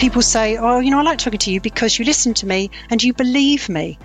[0.00, 2.70] people say, Oh, you know, I like talking to you because you listen to me
[2.88, 3.98] and you believe me.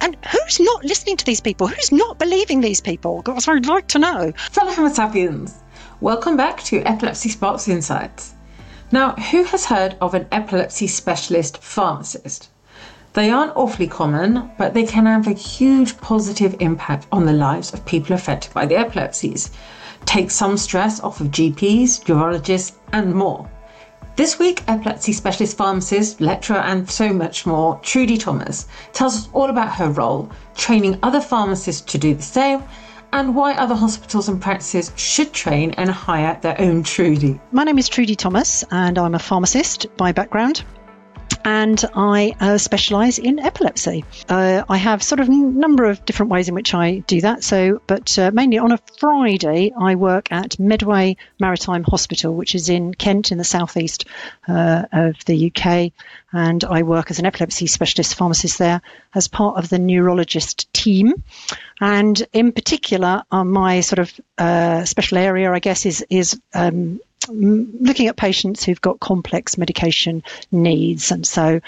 [0.00, 1.66] And who's not listening to these people?
[1.66, 3.20] Who's not believing these people?
[3.22, 4.32] That's what I'd like to know.
[4.50, 5.54] Fellow Homo sapiens,
[6.00, 8.32] welcome back to Epilepsy Sparks Insights.
[8.90, 12.48] Now, who has heard of an epilepsy specialist pharmacist?
[13.12, 17.74] They aren't awfully common, but they can have a huge positive impact on the lives
[17.74, 19.50] of people affected by the epilepsies.
[20.06, 23.48] Take some stress off of GPs, neurologists, and more.
[24.16, 29.50] This week, epilepsy specialist pharmacist, lecturer, and so much more, Trudy Thomas, tells us all
[29.50, 32.62] about her role, training other pharmacists to do the same,
[33.12, 37.40] and why other hospitals and practices should train and hire their own Trudy.
[37.50, 40.62] My name is Trudy Thomas, and I'm a pharmacist by background
[41.44, 44.04] and I uh, specialise in epilepsy.
[44.28, 47.44] Uh, I have sort of a number of different ways in which I do that.
[47.44, 52.68] So, but uh, mainly on a Friday, I work at Medway Maritime Hospital, which is
[52.68, 54.06] in Kent in the southeast
[54.48, 55.92] uh, of the UK,
[56.32, 58.80] and I work as an epilepsy specialist pharmacist there
[59.14, 61.22] as part of the neurologist team.
[61.80, 67.00] And in particular, uh, my sort of uh, special area, I guess, is is um,
[67.28, 71.10] looking at patients who've got complex medication needs.
[71.10, 71.60] And so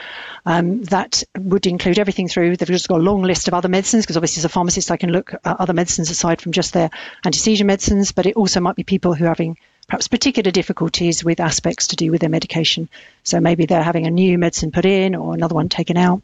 [0.45, 4.05] um, that would include everything through, they've just got a long list of other medicines,
[4.05, 6.91] because obviously as a pharmacist, I can look at other medicines aside from just their
[7.25, 9.57] anti seizure medicines, but it also might be people who are having
[9.89, 12.89] perhaps particular difficulties with aspects to do with their medication.
[13.23, 16.23] So maybe they're having a new medicine put in or another one taken out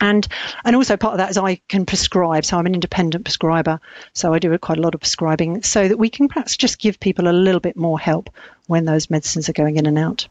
[0.00, 0.26] and
[0.64, 3.80] and also part of that is I can prescribe, so I'm an independent prescriber,
[4.12, 7.00] so I do quite a lot of prescribing, so that we can perhaps just give
[7.00, 8.30] people a little bit more help
[8.66, 10.28] when those medicines are going in and out.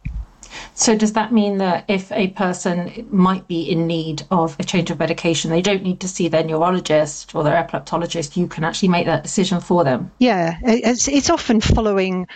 [0.74, 4.92] So does that mean that if a person might be in need of a change
[4.92, 8.38] of medication, they don't need to see their neurologist or their epileptologist?
[8.38, 10.12] You can actually make that decision for them.
[10.20, 12.28] Yeah, it's it's often following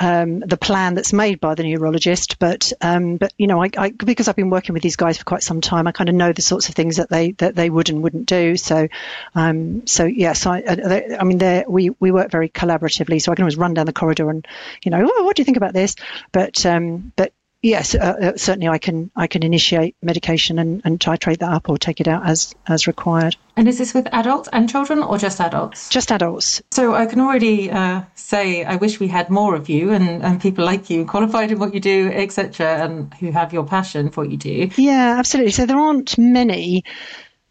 [0.00, 2.38] um, the plan that's made by the neurologist.
[2.38, 5.24] But um, but you know, I, I, because I've been working with these guys for
[5.24, 7.70] quite some time, I kind of know the sorts of things that they that they
[7.70, 8.56] would and wouldn't do.
[8.56, 8.88] So
[9.34, 13.20] um, so yes, I, I, I mean, we we work very collaboratively.
[13.20, 14.46] So I can always run down the corridor and
[14.82, 15.96] you know, oh, what do you think about this?
[16.32, 17.32] But um, but
[17.64, 21.68] yes, uh, uh, certainly I can I can initiate medication and, and titrate that up
[21.68, 23.36] or take it out as as required.
[23.56, 25.88] And is this with adults and children or just adults?
[25.88, 26.62] Just adults.
[26.72, 30.40] So I can already uh, say I wish we had more of you and, and
[30.40, 34.22] people like you, qualified in what you do, etc., and who have your passion for
[34.22, 34.70] what you do.
[34.76, 35.52] Yeah, absolutely.
[35.52, 36.84] So there aren't many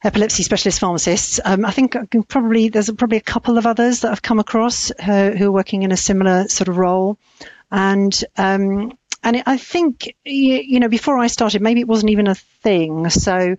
[0.04, 1.40] epilepsy specialist pharmacists.
[1.44, 1.96] Um, I think
[2.28, 5.84] probably there's probably a couple of others that I've come across uh, who are working
[5.84, 7.18] in a similar sort of role.
[7.72, 12.36] And um, and I think you know before I started, maybe it wasn't even a
[12.64, 13.10] thing.
[13.10, 13.56] So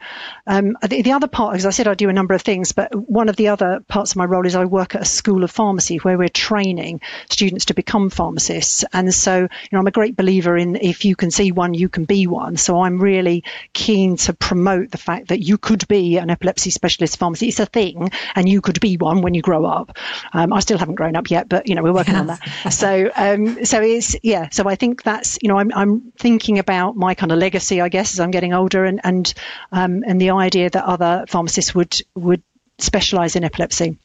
[0.47, 2.95] um, the, the, other part, as I said, I do a number of things, but
[2.95, 5.51] one of the other parts of my role is I work at a school of
[5.51, 7.01] pharmacy where we're training
[7.31, 8.85] students to become pharmacists.
[8.93, 11.89] And so you know I'm a great believer in if you can see one, you
[11.89, 12.57] can be one.
[12.57, 17.19] So I'm really keen to promote the fact that you could be an epilepsy specialist
[17.19, 17.49] pharmacy.
[17.49, 19.97] It's a thing, and you could be one when you grow up.
[20.33, 22.41] Um, I still haven't grown up yet, but you know we're working on that.
[22.71, 24.49] So um, so it's yeah.
[24.51, 27.89] So I think that's you know I'm, I'm thinking about my kind of legacy, I
[27.89, 29.33] guess, as I'm getting older, and and
[29.73, 32.43] um, and the idea that other pharmacists would would
[32.79, 33.99] specialise in epilepsy.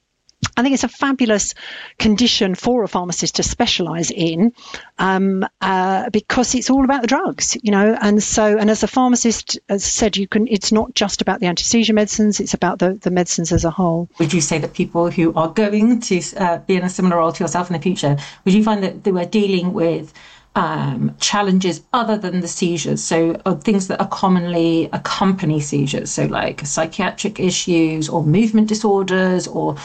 [0.56, 1.54] I think it's a fabulous
[1.98, 4.54] condition for a pharmacist to specialise in
[4.98, 7.98] um, uh, because it's all about the drugs, you know.
[8.00, 10.48] And so, and as a pharmacist, as I said, you can.
[10.48, 13.72] It's not just about the anti seizure medicines; it's about the, the medicines as a
[13.72, 14.10] whole.
[14.20, 17.34] Would you say that people who are going to uh, be in a similar role
[17.34, 20.14] to yourself in the future, would you find that they were dealing with
[20.60, 23.02] um, challenges other than the seizures.
[23.02, 26.12] So, uh, things that are commonly accompany seizures.
[26.12, 29.78] So, like psychiatric issues or movement disorders or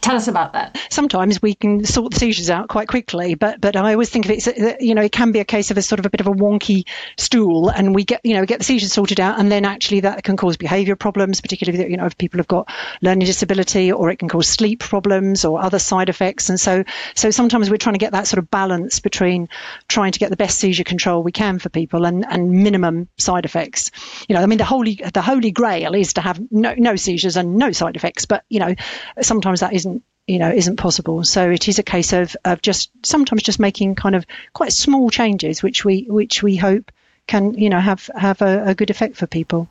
[0.00, 0.78] Tell us about that.
[0.88, 4.30] Sometimes we can sort the seizures out quite quickly, but but I always think of
[4.30, 6.26] it you know it can be a case of a sort of a bit of
[6.26, 6.86] a wonky
[7.18, 10.24] stool, and we get you know get the seizures sorted out, and then actually that
[10.24, 12.72] can cause behaviour problems, particularly you know if people have got
[13.02, 16.84] learning disability, or it can cause sleep problems or other side effects, and so
[17.14, 19.50] so sometimes we're trying to get that sort of balance between
[19.86, 23.44] trying to get the best seizure control we can for people and and minimum side
[23.44, 23.90] effects.
[24.28, 27.36] You know, I mean the holy the holy grail is to have no no seizures
[27.36, 28.74] and no side effects, but you know
[29.20, 29.89] sometimes that isn't
[30.30, 31.24] you know isn't possible.
[31.24, 35.10] So it is a case of, of just sometimes just making kind of quite small
[35.10, 36.92] changes which we which we hope
[37.26, 39.68] can you know have have a, a good effect for people.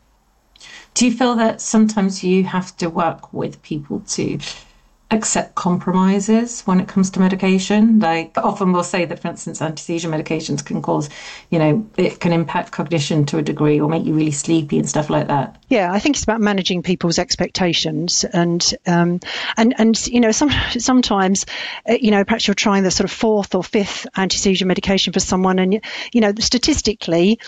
[0.94, 4.40] Do you feel that sometimes you have to work with people to
[5.12, 8.00] accept compromises when it comes to medication.
[8.00, 11.10] Like often we'll say that, for instance, anti-seizure medications can cause,
[11.50, 14.88] you know, it can impact cognition to a degree or make you really sleepy and
[14.88, 15.62] stuff like that.
[15.68, 19.20] Yeah, I think it's about managing people's expectations and um,
[19.58, 21.46] and and you know, some, sometimes
[21.90, 25.20] uh, you know perhaps you're trying the sort of fourth or fifth anti-seizure medication for
[25.20, 25.82] someone, and
[26.14, 27.40] you know, statistically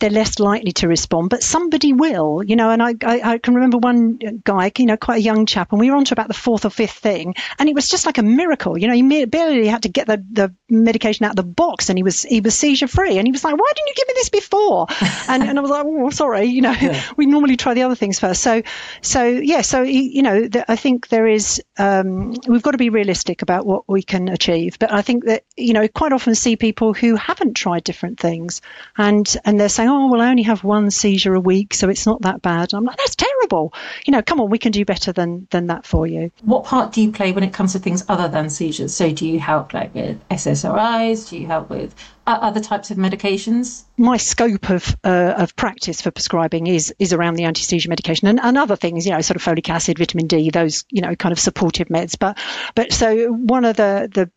[0.00, 2.70] they're less likely to respond, but somebody will, you know.
[2.70, 5.80] And I, I, I, can remember one guy, you know, quite a young chap, and
[5.80, 8.18] we were on to about the fourth or fifth thing, and it was just like
[8.18, 8.94] a miracle, you know.
[8.94, 12.22] He barely had to get the, the medication out of the box, and he was
[12.22, 14.86] he was seizure free, and he was like, "Why didn't you give me this before?"
[15.28, 17.00] and, and I was like, "Oh, sorry, you know, yeah.
[17.16, 18.42] we normally try the other things first.
[18.42, 18.62] So,
[19.02, 22.90] so yeah, so you know, the, I think there is um, we've got to be
[22.90, 26.56] realistic about what we can achieve, but I think that you know, quite often see
[26.56, 28.62] people who haven't tried different things,
[28.98, 32.06] and and they're saying, oh, well, I only have one seizure a week, so it's
[32.06, 32.72] not that bad.
[32.72, 33.72] I'm like, that's terrible.
[34.06, 36.32] You know, come on, we can do better than than that for you.
[36.42, 38.94] What part do you play when it comes to things other than seizures?
[38.94, 41.28] So, do you help like with SSRIs?
[41.28, 41.94] Do you help with
[42.26, 43.84] other types of medications?
[43.96, 48.28] My scope of uh, of practice for prescribing is is around the anti seizure medication
[48.28, 51.14] and, and other things, you know, sort of folic acid, vitamin D, those you know
[51.14, 52.18] kind of supportive meds.
[52.18, 52.38] But
[52.74, 54.30] but so one of the the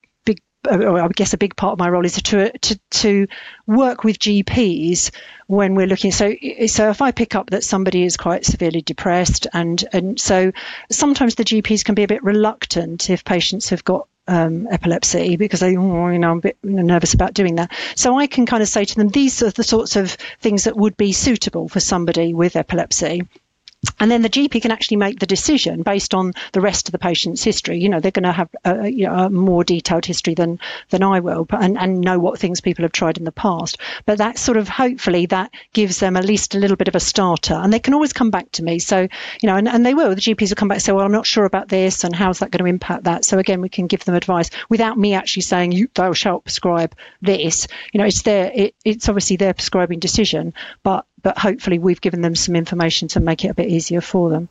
[0.68, 3.28] I guess a big part of my role is to, to to
[3.66, 5.12] work with GPs
[5.48, 6.12] when we're looking.
[6.12, 6.36] So
[6.68, 10.52] so if I pick up that somebody is quite severely depressed, and and so
[10.92, 15.60] sometimes the GPs can be a bit reluctant if patients have got um, epilepsy because
[15.60, 17.72] they, oh, you know, I'm a bit nervous about doing that.
[17.96, 20.78] So I can kind of say to them, these are the sorts of things that
[20.78, 23.24] would be suitable for somebody with epilepsy
[24.00, 27.00] and then the GP can actually make the decision based on the rest of the
[27.00, 27.80] patient's history.
[27.80, 30.60] You know, they're going to have a, you know, a more detailed history than
[30.90, 33.78] than I will, but, and, and know what things people have tried in the past.
[34.06, 37.00] But that sort of hopefully that gives them at least a little bit of a
[37.00, 38.80] starter, and they can always come back to me.
[38.80, 39.08] So
[39.42, 40.10] you know, and, and they will.
[40.10, 42.40] The GPs will come back and say, well, I'm not sure about this, and how's
[42.40, 43.24] that going to impact that?
[43.24, 46.96] So again, we can give them advice without me actually saying you thou shalt prescribe
[47.22, 47.68] this.
[47.94, 50.54] You know, it's their it, it's obviously their prescribing decision,
[50.84, 54.30] but but hopefully we've given them some information to make it a bit easier for
[54.30, 54.50] them.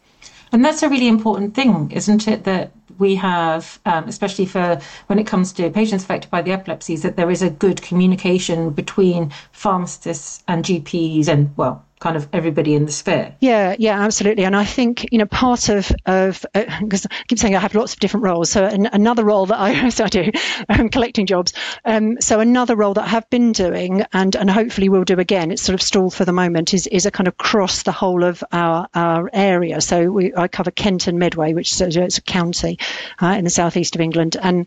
[0.53, 2.44] And that's a really important thing, isn't it?
[2.44, 7.03] That we have, um, especially for when it comes to patients affected by the epilepsies,
[7.03, 12.75] that there is a good communication between pharmacists and GPs and, well, kind of everybody
[12.75, 13.35] in the sphere.
[13.41, 14.45] Yeah, yeah, absolutely.
[14.45, 17.75] And I think you know part of of because uh, I keep saying I have
[17.75, 18.50] lots of different roles.
[18.50, 20.31] So an, another role that I, so I do,
[20.69, 21.53] I'm collecting jobs.
[21.85, 25.50] Um, so another role that I have been doing and and hopefully will do again.
[25.50, 26.75] It's sort of stalled for the moment.
[26.75, 29.81] Is is a kind of cross the whole of our our area.
[29.81, 32.79] So we I cover Kent and Medway, which is a, it's a county
[33.21, 34.67] uh, in the southeast of England, and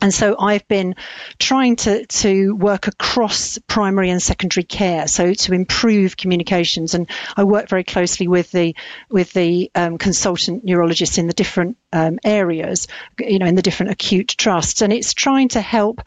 [0.00, 0.94] and so I've been
[1.38, 6.94] trying to, to work across primary and secondary care, so to improve communications.
[6.94, 8.74] And I work very closely with the
[9.08, 12.88] with the um, consultant neurologists in the different um, areas,
[13.18, 16.02] you know, in the different acute trusts, and it's trying to help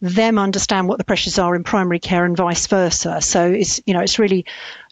[0.00, 3.20] them understand what the pressures are in primary care and vice versa.
[3.20, 4.46] So it's you know it's really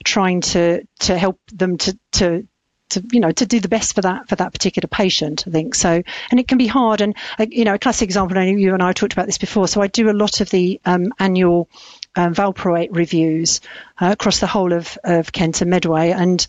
[0.04, 2.46] trying to to help them to to
[2.90, 5.74] to you know to do the best for that for that particular patient i think.
[5.74, 7.00] So and it can be hard.
[7.00, 9.68] And you know a classic example you and i talked about this before.
[9.68, 11.68] So i do a lot of the um, annual
[12.16, 13.60] um, valproate reviews
[14.00, 16.10] uh, across the whole of, of Kent and Medway.
[16.10, 16.44] And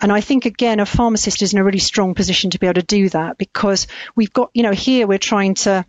[0.00, 2.80] and I think again a pharmacist is in a really strong position to be able
[2.80, 5.84] to do that because we've got you know here we're trying to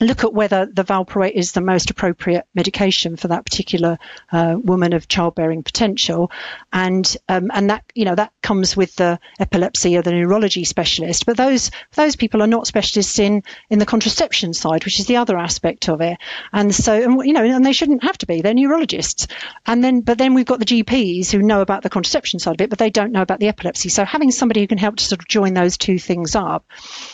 [0.00, 3.98] look at whether the valproate is the most appropriate medication for that particular
[4.30, 6.30] uh, woman of childbearing potential,
[6.72, 11.26] and um, and that you know that comes with the epilepsy or the neurology specialist.
[11.26, 15.16] But those those people are not specialists in in the contraception side, which is the
[15.16, 16.18] other aspect of it.
[16.52, 18.40] And so and, you know, and they shouldn't have to be.
[18.40, 19.26] They're neurologists.
[19.66, 22.60] And then but then we've got the GPs who know about the contraception side of
[22.60, 23.88] it, but they don't know about the epilepsy.
[23.88, 26.64] So having somebody who can help to sort of join those two things up.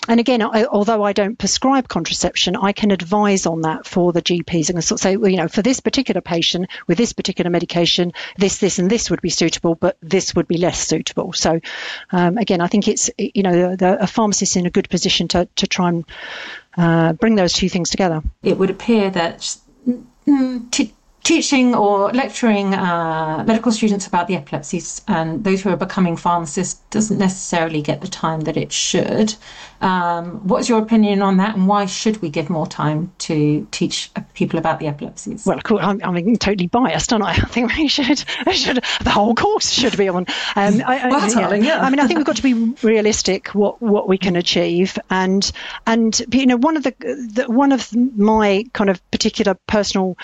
[0.07, 4.23] And again, I, although I don't prescribe contraception, I can advise on that for the
[4.23, 7.50] GPs and sort of say, well, you know, for this particular patient with this particular
[7.50, 11.33] medication, this, this, and this would be suitable, but this would be less suitable.
[11.33, 11.61] So,
[12.11, 15.28] um, again, I think it's, you know, the, the, a pharmacist in a good position
[15.28, 16.04] to, to try and
[16.76, 18.23] uh, bring those two things together.
[18.42, 19.56] It would appear that.
[20.26, 20.94] Mm, t-
[21.25, 26.83] teaching or lecturing uh, medical students about the epilepsies and those who are becoming pharmacists
[26.95, 29.35] doesn't necessarily get the time that it should.
[29.81, 34.11] Um, what's your opinion on that, and why should we give more time to teach
[34.33, 35.45] people about the epilepsies?
[35.45, 37.31] Well, I'm, I'm totally biased, don't I?
[37.33, 38.19] I think we should,
[38.53, 40.27] should the whole course should be on.
[40.57, 41.81] Um, I, well, I, yeah.
[41.81, 45.51] I mean, I think we've got to be realistic what what we can achieve, and
[45.87, 50.17] and you know, one of the, the one of my kind of particular personal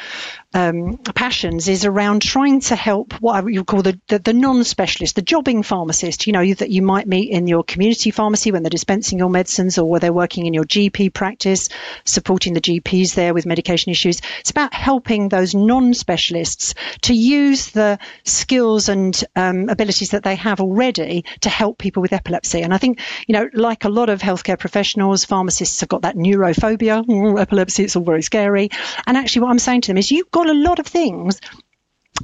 [0.54, 5.22] um, passions is around trying to help what you call the, the, the non-specialist, the
[5.22, 9.18] jobbing pharmacist, you know, that you might meet in your community pharmacy when they're dispensing
[9.18, 11.68] your medicines or where they're working in your GP practice,
[12.04, 14.20] supporting the GPs there with medication issues.
[14.40, 20.60] It's about helping those non-specialists to use the skills and um, abilities that they have
[20.60, 22.62] already to help people with epilepsy.
[22.62, 26.16] And I think, you know, like a lot of healthcare professionals, pharmacists have got that
[26.16, 28.70] neurophobia, epilepsy, it's all very scary.
[29.06, 31.40] And actually what I'm saying to them is you've got a lot of things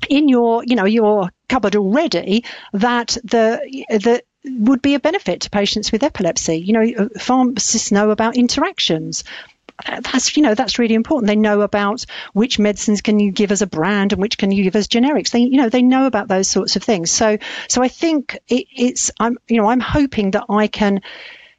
[0.09, 5.51] in your you know your cupboard already that the the would be a benefit to
[5.51, 6.57] patients with epilepsy.
[6.57, 9.25] You know, uh, pharmacists know about interactions
[9.85, 11.29] uh, that's you know that's really important.
[11.29, 14.65] They know about which medicines can you give as a brand and which can you
[14.65, 15.31] give as generics.
[15.31, 17.11] They you know they know about those sorts of things.
[17.11, 17.39] So
[17.69, 21.03] so I think it, it's I'm you know I'm hoping that I can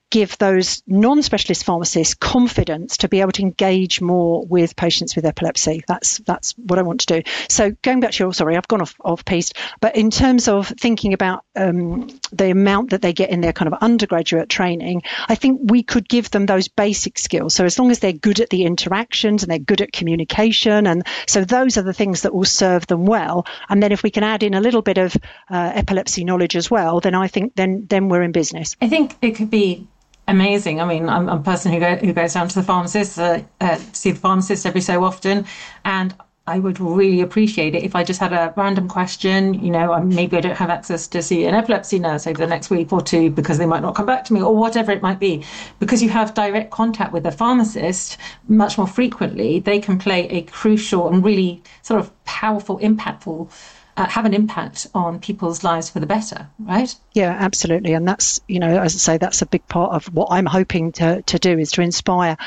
[0.10, 5.84] give those non-specialist pharmacists confidence to be able to engage more with patients with epilepsy.
[5.88, 7.32] That's that's what I want to do.
[7.50, 10.68] So going back to your sorry, I've gone off off piece, but in terms of
[10.68, 15.36] thinking about um, the amount that they get in their kind of undergraduate training, I
[15.36, 17.54] think we could give them those basic skills.
[17.54, 21.06] So as long as they're good at the interactions and they're good at communication, and
[21.28, 23.46] so those are the things that will serve them well.
[23.68, 25.16] And then if we can add in a little bit of
[25.50, 28.78] uh, epilepsy knowledge as well, then I think then then we're in business.
[28.82, 29.88] I think it could be
[30.28, 30.82] amazing.
[30.82, 33.42] I mean, I'm, I'm a person who, go, who goes down to the pharmacist, uh,
[33.62, 35.46] uh, see the pharmacist every so often,
[35.86, 36.14] and
[36.50, 39.54] I would really appreciate it if I just had a random question.
[39.54, 42.70] You know, maybe I don't have access to see an epilepsy nurse over the next
[42.70, 45.20] week or two because they might not come back to me or whatever it might
[45.20, 45.44] be.
[45.80, 48.18] Because you have direct contact with a pharmacist
[48.48, 53.52] much more frequently, they can play a crucial and really sort of powerful, impactful
[53.98, 56.96] uh, have an impact on people's lives for the better, right?
[57.14, 57.94] Yeah, absolutely.
[57.94, 60.92] And that's, you know, as I say, that's a big part of what I'm hoping
[60.94, 62.38] to, to do is to inspire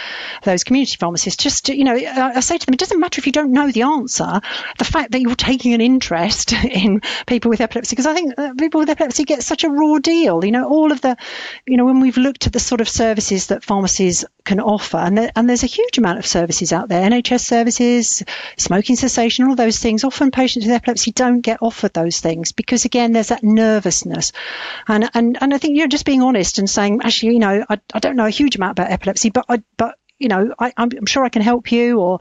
[0.44, 1.42] those community pharmacists.
[1.42, 3.72] Just to, you know, I say to them, it doesn't matter if you don't know
[3.72, 4.40] the answer,
[4.78, 8.54] the fact that you're taking an interest in people with epilepsy, because I think uh,
[8.56, 10.44] people with epilepsy get such a raw deal.
[10.44, 11.16] You know, all of the,
[11.66, 15.18] you know, when we've looked at the sort of services that pharmacies can offer, and,
[15.18, 18.22] there, and there's a huge amount of services out there, NHS services,
[18.56, 20.04] smoking cessation, all those things.
[20.04, 24.32] Often patients with epilepsy don't get offered those things because, again, there's that nervousness.
[24.86, 27.64] And, and, and I think, you know, just being honest and saying, actually, you know,
[27.68, 30.72] I, I don't know a huge amount about epilepsy, but I, but you know, I,
[30.76, 32.20] am sure I can help you, or,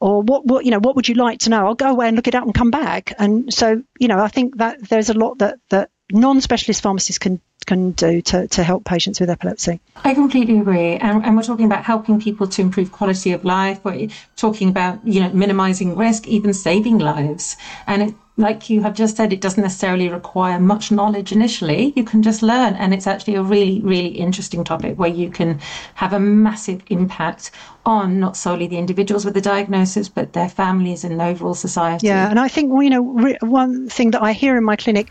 [0.00, 1.66] or what, what, you know, what would you like to know?
[1.66, 3.14] I'll go away and look it up and come back.
[3.18, 7.40] And so, you know, I think that there's a lot that that non-specialist pharmacists can
[7.66, 9.78] can do to, to help patients with epilepsy.
[9.96, 10.96] I completely agree.
[10.96, 13.84] And, and, we're talking about helping people to improve quality of life.
[13.84, 17.58] We're talking about, you know, minimizing risk, even saving lives.
[17.86, 21.92] And it, like you have just said, it doesn't necessarily require much knowledge initially.
[21.96, 22.74] You can just learn.
[22.74, 25.60] And it's actually a really, really interesting topic where you can
[25.94, 27.50] have a massive impact
[27.84, 32.06] on not solely the individuals with the diagnosis, but their families and overall society.
[32.06, 32.30] Yeah.
[32.30, 33.02] And I think, you know,
[33.40, 35.10] one thing that I hear in my clinic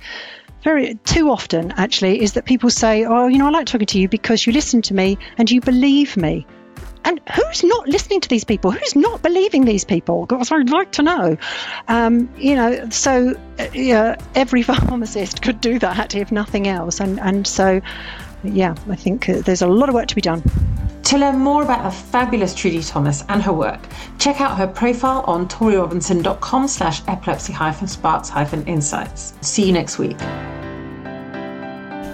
[0.64, 4.00] very too often actually is that people say, "Oh, you know, I like talking to
[4.00, 6.46] you because you listen to me and you believe me."
[7.08, 8.72] And who's not listening to these people?
[8.72, 10.26] Who's not believing these people?
[10.26, 11.38] Because I'd like to know.
[11.88, 17.00] Um, you know, so uh, yeah, every pharmacist could do that if nothing else.
[17.00, 17.80] And and so,
[18.44, 20.44] yeah, I think uh, there's a lot of work to be done.
[21.04, 23.80] To learn more about the fabulous Trudy Thomas and her work,
[24.20, 29.34] check out her profile on torierobinson.com slash epilepsy-sparks-insights.
[29.40, 30.18] See you next week.